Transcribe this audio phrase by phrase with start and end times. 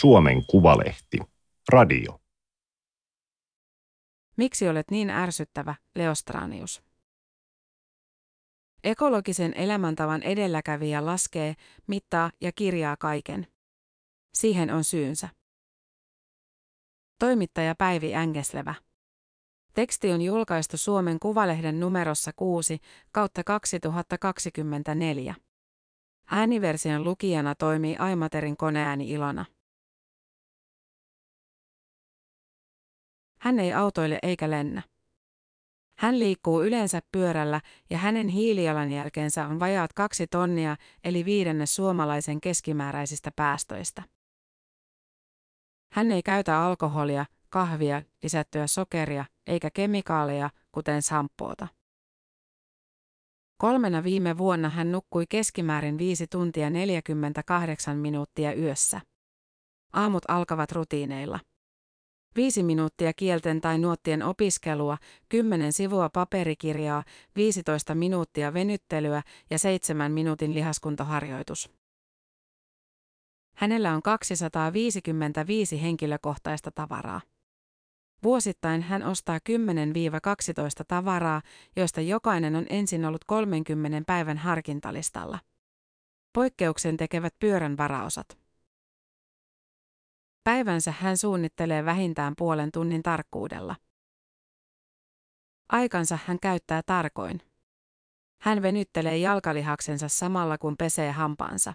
[0.00, 1.18] Suomen Kuvalehti.
[1.68, 2.20] Radio.
[4.36, 6.82] Miksi olet niin ärsyttävä, Leostranius?
[8.84, 11.54] Ekologisen elämäntavan edelläkävijä laskee,
[11.86, 13.46] mittaa ja kirjaa kaiken.
[14.34, 15.28] Siihen on syynsä.
[17.18, 18.74] Toimittaja Päivi Ängeslevä.
[19.74, 22.78] Teksti on julkaistu Suomen Kuvalehden numerossa 6
[23.12, 25.34] kautta 2024.
[26.30, 29.44] Ääniversion lukijana toimii Aimaterin koneääni Ilona.
[33.46, 34.82] Hän ei autoile eikä lennä.
[35.98, 37.60] Hän liikkuu yleensä pyörällä
[37.90, 44.02] ja hänen hiilijalanjälkeensä on vajaat kaksi tonnia eli viidenne suomalaisen keskimääräisistä päästöistä.
[45.92, 51.68] Hän ei käytä alkoholia, kahvia, lisättyä sokeria eikä kemikaaleja, kuten sampoota.
[53.56, 59.00] Kolmena viime vuonna hän nukkui keskimäärin 5 tuntia 48 minuuttia yössä.
[59.92, 61.40] Aamut alkavat rutiineilla.
[62.36, 64.98] Viisi minuuttia kielten tai nuottien opiskelua,
[65.28, 67.04] 10 sivua paperikirjaa,
[67.36, 71.70] 15 minuuttia venyttelyä ja 7 minuutin lihaskuntoharjoitus.
[73.56, 77.20] Hänellä on 255 henkilökohtaista tavaraa.
[78.22, 79.40] Vuosittain hän ostaa 10-12
[80.88, 81.42] tavaraa,
[81.76, 85.38] joista jokainen on ensin ollut 30 päivän harkintalistalla.
[86.32, 88.45] Poikkeuksen tekevät pyörän varaosat.
[90.46, 93.76] Päivänsä hän suunnittelee vähintään puolen tunnin tarkkuudella.
[95.68, 97.40] Aikansa hän käyttää tarkoin.
[98.40, 101.74] Hän venyttelee jalkalihaksensa samalla kun pesee hampaansa.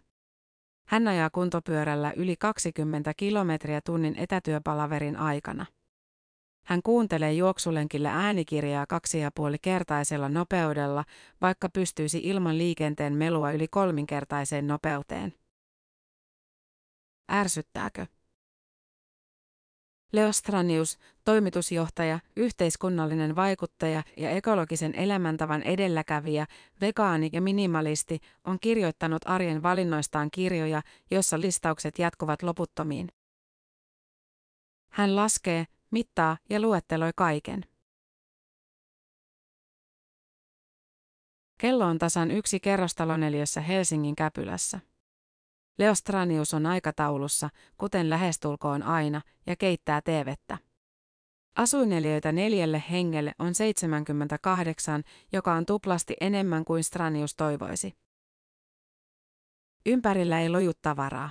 [0.88, 5.66] Hän ajaa kuntopyörällä yli 20 kilometriä tunnin etätyöpalaverin aikana.
[6.66, 11.06] Hän kuuntelee juoksulenkillä äänikirjaa kaksi ja puoli kertaisella nopeudella,
[11.42, 15.34] vaikka pystyisi ilman liikenteen melua yli kolminkertaiseen nopeuteen.
[17.32, 18.06] Ärsyttääkö?
[20.12, 26.46] Leostranius, toimitusjohtaja, yhteiskunnallinen vaikuttaja ja ekologisen elämäntavan edelläkävijä,
[26.82, 33.08] vegaani ja minimalisti, on kirjoittanut arjen valinnoistaan kirjoja, joissa listaukset jatkuvat loputtomiin.
[34.90, 37.66] Hän laskee, mittaa ja luetteloi kaiken.
[41.58, 44.80] Kello on tasan yksi kerrostaloneliössä Helsingin Käpylässä.
[45.78, 50.58] Leostranius on aikataulussa, kuten lähestulkoon aina, ja keittää teevettä.
[51.56, 57.94] Asuineliöitä neljälle hengelle on 78, joka on tuplasti enemmän kuin Stranius toivoisi.
[59.86, 61.30] Ympärillä ei loju tavaraa.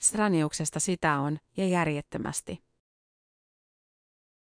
[0.00, 2.64] Straniuksesta sitä on, ja järjettömästi.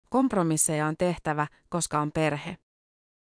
[0.10, 2.58] Kompromisseja on tehtävä, koska on perhe.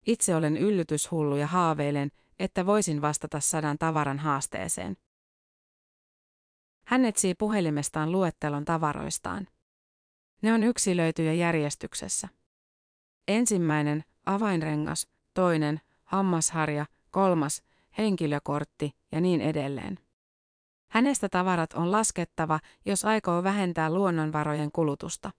[0.08, 4.98] Itse olen yllytyshullu ja haaveilen, että voisin vastata sadan tavaran haasteeseen.
[6.86, 9.48] Hän etsii puhelimestaan luettelon tavaroistaan.
[10.42, 12.28] Ne on yksilöityjä järjestyksessä.
[13.28, 17.64] Ensimmäinen, avainrengas, toinen, hammasharja, kolmas,
[17.98, 20.00] henkilökortti ja niin edelleen.
[20.92, 25.32] Hänestä tavarat on laskettava, jos aikoo vähentää luonnonvarojen kulutusta.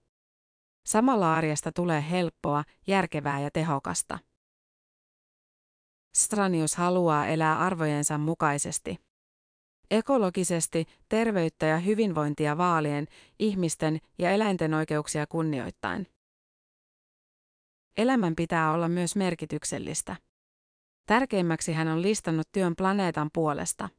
[0.85, 4.19] Samalla arjesta tulee helppoa, järkevää ja tehokasta.
[6.15, 9.04] Stranius haluaa elää arvojensa mukaisesti.
[9.91, 13.07] Ekologisesti, terveyttä ja hyvinvointia vaalien,
[13.39, 16.07] ihmisten ja eläinten oikeuksia kunnioittain.
[17.97, 20.15] Elämän pitää olla myös merkityksellistä.
[21.05, 23.89] Tärkeimmäksi hän on listannut työn planeetan puolesta.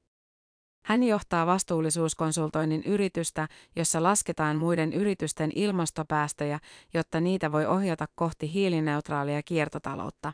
[0.85, 6.61] Hän johtaa vastuullisuuskonsultoinnin yritystä, jossa lasketaan muiden yritysten ilmastopäästöjä,
[6.95, 10.33] jotta niitä voi ohjata kohti hiilineutraalia kiertotaloutta.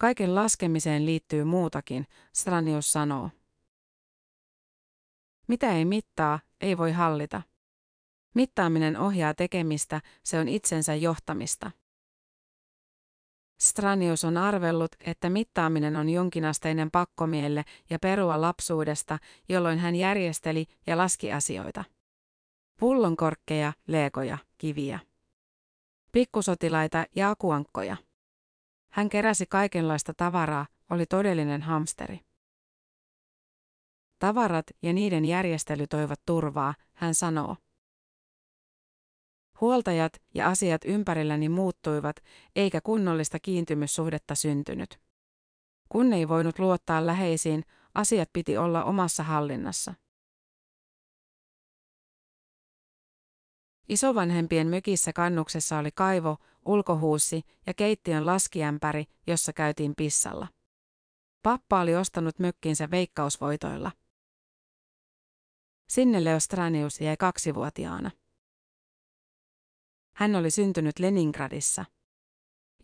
[0.00, 3.30] Kaiken laskemiseen liittyy muutakin, Stranius sanoo.
[5.46, 7.42] Mitä ei mittaa, ei voi hallita.
[8.34, 11.70] Mittaaminen ohjaa tekemistä, se on itsensä johtamista.
[13.60, 19.18] Stranius on arvellut, että mittaaminen on jonkinasteinen pakkomielle ja perua lapsuudesta,
[19.48, 21.84] jolloin hän järjesteli ja laski asioita.
[22.80, 24.98] Pullonkorkkeja, leekoja, kiviä.
[26.12, 27.96] Pikkusotilaita ja akuankkoja.
[28.90, 32.20] Hän keräsi kaikenlaista tavaraa, oli todellinen hamsteri.
[34.24, 37.56] Tavarat ja niiden järjestely toivat turvaa, hän sanoo.
[39.60, 42.16] Huoltajat ja asiat ympärilläni muuttuivat,
[42.56, 45.00] eikä kunnollista kiintymyssuhdetta syntynyt.
[45.88, 49.94] Kun ei voinut luottaa läheisiin, asiat piti olla omassa hallinnassa.
[53.88, 56.36] Isovanhempien mökissä kannuksessa oli kaivo,
[56.66, 60.46] ulkohuussi ja keittiön laskiämpäri, jossa käytiin pissalla.
[61.42, 63.92] Pappa oli ostanut mökkinsä veikkausvoitoilla.
[65.88, 68.10] Sinne Leostranius jäi kaksivuotiaana.
[70.16, 71.84] Hän oli syntynyt Leningradissa.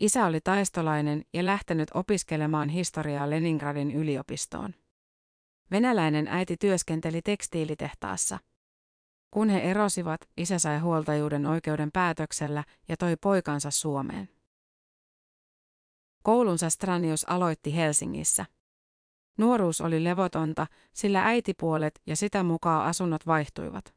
[0.01, 4.75] Isä oli taistolainen ja lähtenyt opiskelemaan historiaa Leningradin yliopistoon.
[5.71, 8.39] Venäläinen äiti työskenteli tekstiilitehtaassa.
[9.31, 14.29] Kun he erosivat, isä sai huoltajuuden oikeuden päätöksellä ja toi poikansa Suomeen.
[16.23, 18.47] Koulunsa Stranius aloitti Helsingissä.
[19.39, 23.95] Nuoruus oli levotonta, sillä äitipuolet ja sitä mukaan asunnot vaihtuivat.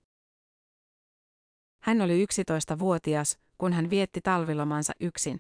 [1.84, 5.40] Hän oli 11-vuotias, kun hän vietti talvilomansa yksin.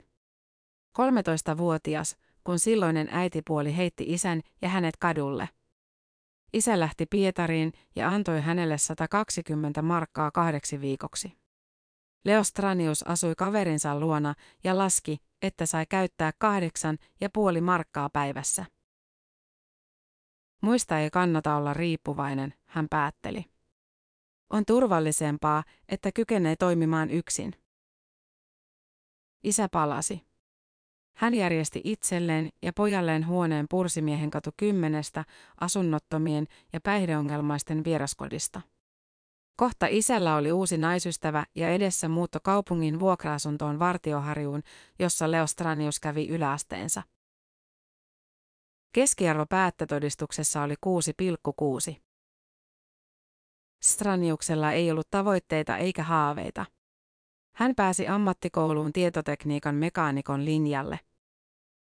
[0.97, 5.49] 13-vuotias, kun silloinen äitipuoli heitti isän ja hänet kadulle.
[6.53, 11.33] Isä lähti Pietariin ja antoi hänelle 120 markkaa kahdeksi viikoksi.
[12.25, 18.65] Leostranius asui kaverinsa luona ja laski, että sai käyttää kahdeksan ja puoli markkaa päivässä.
[20.63, 23.45] Muista ei kannata olla riippuvainen, hän päätteli.
[24.49, 27.53] On turvallisempaa, että kykenee toimimaan yksin.
[29.43, 30.21] Isä palasi.
[31.15, 35.25] Hän järjesti itselleen ja pojalleen huoneen Pursimiehen katu kymmenestä
[35.61, 38.61] asunnottomien ja päihdeongelmaisten vieraskodista.
[39.55, 44.63] Kohta isällä oli uusi naisystävä ja edessä muutto kaupungin vuokra-asuntoon Vartioharjuun,
[44.99, 47.03] jossa Leostranius kävi yläasteensa.
[48.93, 50.75] Keskiarvo päättötodistuksessa oli
[51.93, 51.95] 6,6.
[53.83, 56.65] Straniuksella ei ollut tavoitteita eikä haaveita.
[57.55, 60.99] Hän pääsi ammattikouluun tietotekniikan mekaanikon linjalle.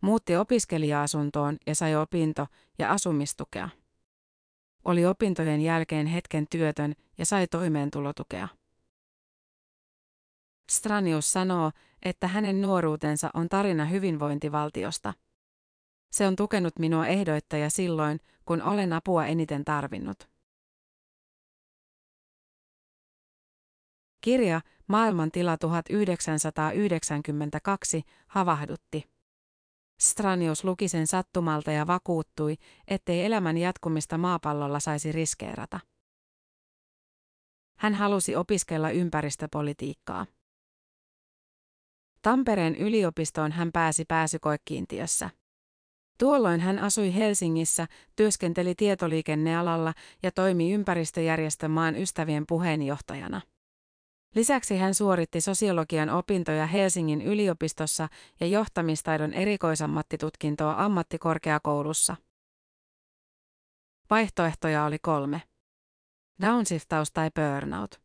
[0.01, 2.47] Muutti opiskelija-asuntoon ja sai opinto-
[2.79, 3.69] ja asumistukea.
[4.85, 8.47] Oli opintojen jälkeen hetken työtön ja sai toimeentulotukea.
[10.69, 11.71] Stranius sanoo,
[12.03, 15.13] että hänen nuoruutensa on tarina hyvinvointivaltiosta.
[16.11, 20.29] Se on tukenut minua ehdoitta ja silloin, kun olen apua eniten tarvinnut.
[24.21, 29.09] Kirja Maailmantila 1992 havahdutti.
[29.99, 32.55] Stranius luki sen sattumalta ja vakuuttui,
[32.87, 35.79] ettei elämän jatkumista maapallolla saisi riskeerata.
[37.79, 40.25] Hän halusi opiskella ympäristöpolitiikkaa.
[42.21, 45.29] Tampereen yliopistoon hän pääsi pääsykoekiintiössä.
[46.19, 49.93] Tuolloin hän asui Helsingissä, työskenteli tietoliikennealalla
[50.23, 53.41] ja toimi ympäristöjärjestö maan ystävien puheenjohtajana.
[54.35, 58.07] Lisäksi hän suoritti sosiologian opintoja Helsingin yliopistossa
[58.39, 62.15] ja johtamistaidon erikoisammattitutkintoa ammattikorkeakoulussa.
[64.09, 65.41] Vaihtoehtoja oli kolme.
[66.41, 68.01] Downshiftaus tai burnout.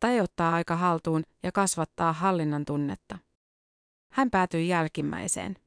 [0.00, 3.18] Tai ottaa aika haltuun ja kasvattaa hallinnan tunnetta.
[4.12, 5.65] Hän päätyi jälkimmäiseen.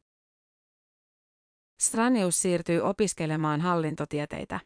[1.79, 4.59] Stranius siirtyi opiskelemaan hallintotieteitä.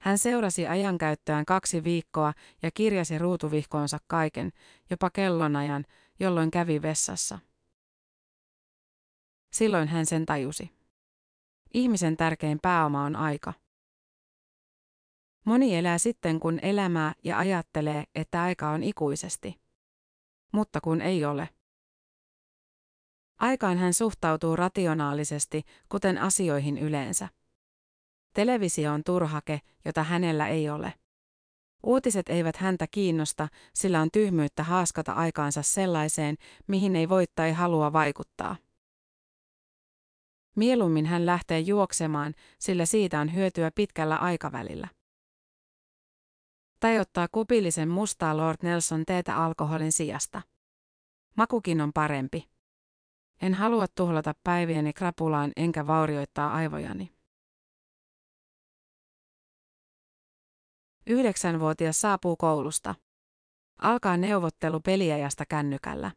[0.00, 2.32] Hän seurasi ajankäyttöään kaksi viikkoa
[2.62, 4.52] ja kirjasi ruutuvihkoonsa kaiken,
[4.90, 5.84] jopa kellonajan,
[6.20, 7.38] jolloin kävi vessassa.
[9.52, 10.70] Silloin hän sen tajusi.
[11.74, 13.52] Ihmisen tärkein pääoma on aika.
[15.44, 19.60] Moni elää sitten kun elämää ja ajattelee, että aika on ikuisesti.
[20.52, 21.48] Mutta kun ei ole.
[23.38, 27.28] Aikaan hän suhtautuu rationaalisesti, kuten asioihin yleensä.
[28.32, 30.94] Televisio on turhake, jota hänellä ei ole.
[31.82, 37.92] Uutiset eivät häntä kiinnosta, sillä on tyhmyyttä haaskata aikaansa sellaiseen, mihin ei voi tai halua
[37.92, 38.56] vaikuttaa.
[40.56, 44.88] Mieluummin hän lähtee juoksemaan, sillä siitä on hyötyä pitkällä aikavälillä.
[46.80, 50.42] Tai ottaa kupillisen mustaa Lord Nelson teetä alkoholin sijasta.
[51.36, 52.55] Makukin on parempi.
[53.42, 57.12] En halua tuhlata päiviäni krapulaan enkä vaurioittaa aivojani.
[61.06, 62.94] Yhdeksänvuotias saapuu koulusta.
[63.78, 66.10] Alkaa neuvottelu peliajasta kännykällä.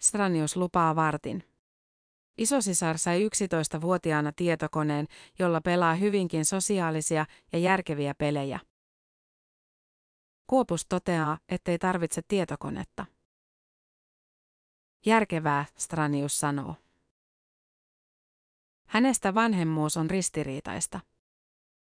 [0.00, 1.44] Stranius lupaa vartin.
[2.38, 5.06] Isosisar sai 11-vuotiaana tietokoneen,
[5.38, 8.60] jolla pelaa hyvinkin sosiaalisia ja järkeviä pelejä.
[10.46, 13.06] Kuopus toteaa, ettei tarvitse tietokonetta.
[15.06, 16.74] Järkevää, Stranius sanoo.
[18.86, 21.00] Hänestä vanhemmuus on ristiriitaista.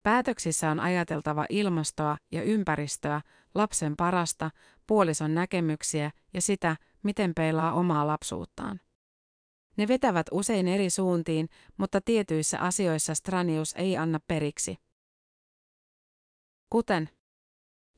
[0.03, 3.21] Päätöksissä on ajateltava ilmastoa ja ympäristöä,
[3.55, 4.51] lapsen parasta,
[4.87, 8.79] puolison näkemyksiä ja sitä, miten peilaa omaa lapsuuttaan.
[9.77, 14.77] Ne vetävät usein eri suuntiin, mutta tietyissä asioissa Stranius ei anna periksi.
[16.69, 17.09] Kuten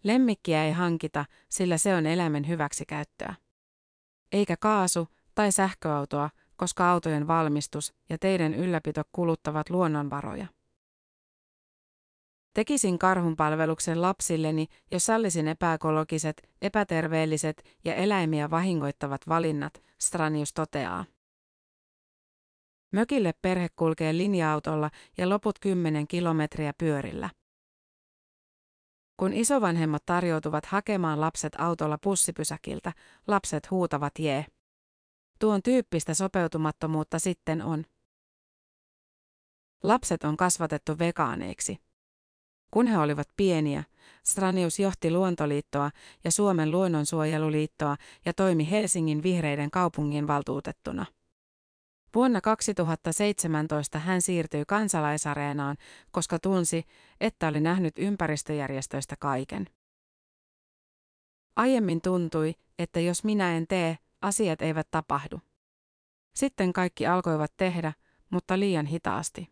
[0.04, 3.36] Lemmikkiä ei hankita, sillä se on eläimen hyväksikäyttöä.
[4.32, 10.48] Eikä kaasu- tai sähköautoa, koska autojen valmistus ja teiden ylläpito kuluttavat luonnonvaroja.
[12.54, 21.06] Tekisin karhunpalveluksen lapsilleni, jos sallisin epäekologiset, epäterveelliset ja eläimiä vahingoittavat valinnat, Stranius toteaa.
[22.92, 27.30] Mökille perhe kulkee linja-autolla ja loput kymmenen kilometriä pyörillä.
[29.20, 32.94] Kun isovanhemmat tarjoutuvat hakemaan lapset autolla pussipysäkiltä,
[33.28, 34.46] lapset huutavat jee.
[35.40, 37.86] Tuon tyyppistä sopeutumattomuutta sitten on.
[39.84, 41.78] Lapset on kasvatettu vegaaneiksi.
[42.72, 43.84] Kun he olivat pieniä,
[44.24, 45.92] Stranius johti Luontoliittoa
[46.24, 51.06] ja Suomen luonnonsuojeluliittoa ja toimi Helsingin vihreiden kaupungin valtuutettuna.
[52.16, 55.78] Vuonna 2017 hän siirtyi kansalaisareenaan,
[56.12, 56.84] koska tunsi,
[57.22, 59.70] että oli nähnyt ympäristöjärjestöistä kaiken.
[61.56, 65.40] Aiemmin tuntui, että jos minä en tee, asiat eivät tapahdu.
[66.36, 67.94] Sitten kaikki alkoivat tehdä,
[68.30, 69.50] mutta liian hitaasti.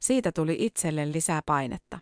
[0.00, 1.98] Siitä tuli itselle lisää painetta.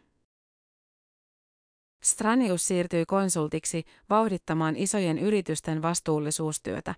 [2.02, 6.94] Stranius siirtyi konsultiksi vauhdittamaan isojen yritysten vastuullisuustyötä.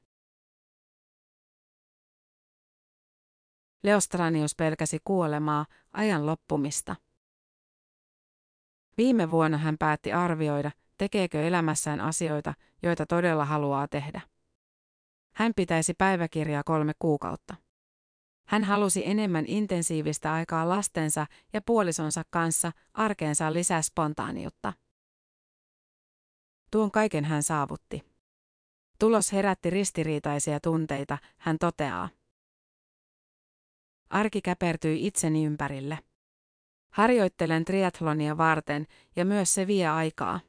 [3.84, 6.96] Leostranius pelkäsi kuolemaa, ajan loppumista.
[8.98, 14.20] Viime vuonna hän päätti arvioida, tekeekö elämässään asioita, joita todella haluaa tehdä.
[15.34, 17.54] Hän pitäisi päiväkirjaa kolme kuukautta.
[18.48, 24.72] Hän halusi enemmän intensiivistä aikaa lastensa ja puolisonsa kanssa, arkeensa lisää spontaaniutta.
[26.70, 28.02] Tuon kaiken hän saavutti.
[28.98, 32.08] Tulos herätti ristiriitaisia tunteita, hän toteaa.
[34.14, 35.98] Arki käpertyi itseni ympärille.
[36.90, 40.40] Harjoittelen triathlonia varten ja myös se vie aikaa.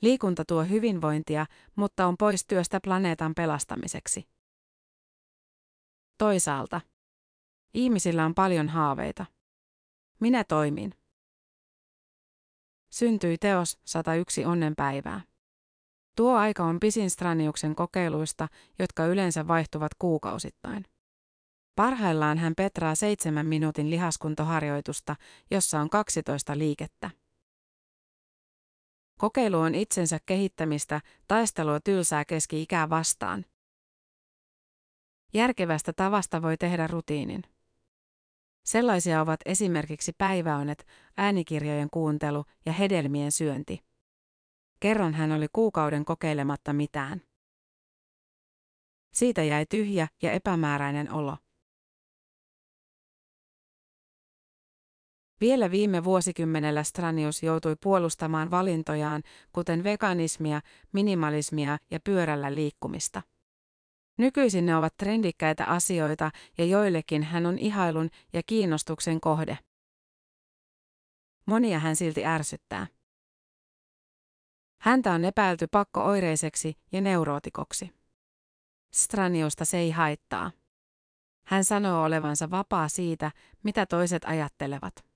[0.00, 1.46] Liikunta tuo hyvinvointia,
[1.76, 4.28] mutta on pois työstä planeetan pelastamiseksi.
[6.18, 6.80] Toisaalta.
[7.74, 9.26] Ihmisillä on paljon haaveita.
[10.20, 10.94] Minä toimin.
[12.90, 15.20] Syntyi teos 101 onnenpäivää.
[16.16, 18.48] Tuo aika on pisin Straniuksen kokeiluista,
[18.78, 20.91] jotka yleensä vaihtuvat kuukausittain.
[21.76, 25.16] Parhaillaan hän petraa seitsemän minuutin lihaskuntoharjoitusta,
[25.50, 27.10] jossa on 12 liikettä.
[29.18, 33.44] Kokeilu on itsensä kehittämistä, taistelua tylsää keski-ikää vastaan.
[35.34, 37.42] Järkevästä tavasta voi tehdä rutiinin.
[38.64, 40.86] Sellaisia ovat esimerkiksi päiväonet,
[41.16, 43.84] äänikirjojen kuuntelu ja hedelmien syönti.
[44.80, 47.22] Kerran hän oli kuukauden kokeilematta mitään.
[49.12, 51.36] Siitä jäi tyhjä ja epämääräinen olo.
[55.42, 59.22] Vielä viime vuosikymmenellä Stranius joutui puolustamaan valintojaan,
[59.52, 60.60] kuten veganismia,
[60.92, 63.22] minimalismia ja pyörällä liikkumista.
[64.18, 69.58] Nykyisin ne ovat trendikkäitä asioita ja joillekin hän on ihailun ja kiinnostuksen kohde.
[71.46, 72.86] Monia hän silti ärsyttää.
[74.80, 77.90] Häntä on epäilty pakkooireiseksi ja neurootikoksi.
[78.94, 80.50] Straniusta se ei haittaa.
[81.46, 83.30] Hän sanoo olevansa vapaa siitä,
[83.62, 85.11] mitä toiset ajattelevat.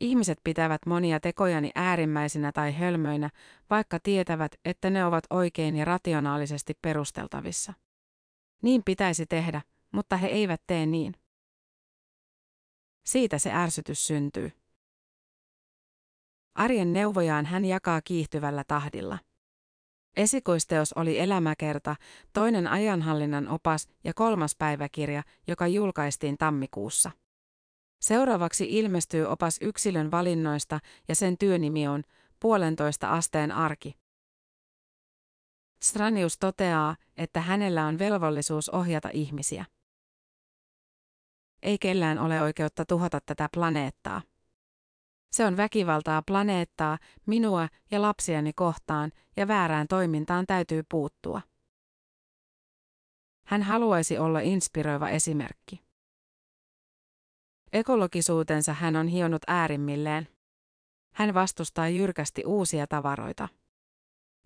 [0.00, 3.30] Ihmiset pitävät monia tekojani äärimmäisinä tai hölmöinä,
[3.70, 7.72] vaikka tietävät, että ne ovat oikein ja rationaalisesti perusteltavissa.
[8.62, 11.14] Niin pitäisi tehdä, mutta he eivät tee niin.
[13.06, 14.52] Siitä se ärsytys syntyy.
[16.54, 19.18] Arjen neuvojaan hän jakaa kiihtyvällä tahdilla.
[20.16, 21.96] Esikoisteos oli elämäkerta,
[22.32, 27.10] toinen ajanhallinnan opas ja kolmas päiväkirja, joka julkaistiin tammikuussa.
[28.02, 32.02] Seuraavaksi ilmestyy opas yksilön valinnoista ja sen työnimi on
[32.40, 33.96] puolentoista asteen arki.
[35.82, 39.64] Stranius toteaa, että hänellä on velvollisuus ohjata ihmisiä.
[41.62, 44.22] Ei kellään ole oikeutta tuhota tätä planeettaa.
[45.32, 51.40] Se on väkivaltaa planeettaa, minua ja lapsiani kohtaan, ja väärään toimintaan täytyy puuttua.
[53.46, 55.81] Hän haluaisi olla inspiroiva esimerkki.
[57.72, 60.28] Ekologisuutensa hän on hionut äärimmilleen.
[61.14, 63.48] Hän vastustaa jyrkästi uusia tavaroita.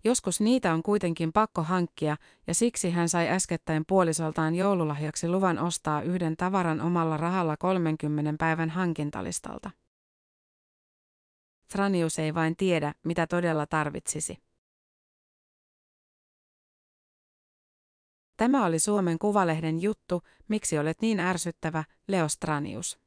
[0.03, 2.17] Joskus niitä on kuitenkin pakko hankkia,
[2.47, 8.69] ja siksi hän sai äskettäin puolisoltaan joululahjaksi luvan ostaa yhden tavaran omalla rahalla 30 päivän
[8.69, 9.71] hankintalistalta.
[11.71, 14.37] Franius ei vain tiedä, mitä todella tarvitsisi.
[18.37, 23.06] Tämä oli Suomen Kuvalehden juttu, miksi olet niin ärsyttävä, Leo Stranius.